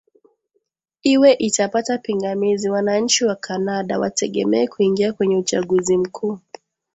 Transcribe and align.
iwe 1.13 1.31
itapata 1.39 1.97
pingamizi 1.97 2.69
wananchi 2.69 3.25
wacanada 3.25 3.99
wategemee 3.99 4.67
kuingia 4.67 5.13
kwenye 5.13 5.37
uchaguzi 5.37 5.97
mkuu 5.97 6.39